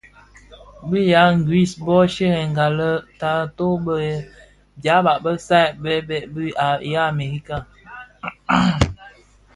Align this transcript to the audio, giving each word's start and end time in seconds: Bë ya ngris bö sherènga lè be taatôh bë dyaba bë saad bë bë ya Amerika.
Bë 0.89 0.99
ya 1.11 1.23
ngris 1.37 1.71
bö 1.85 1.97
sherènga 2.13 2.65
lè 2.77 2.89
be 2.99 3.05
taatôh 3.19 3.75
bë 3.85 3.95
dyaba 4.83 5.13
bë 5.23 5.31
saad 5.47 5.71
bë 5.83 5.95
bë 6.33 6.43
ya 6.93 7.01
Amerika. 7.13 7.57